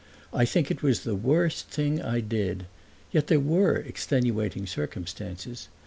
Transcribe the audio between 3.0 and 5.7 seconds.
yet there were extenuating circumstances.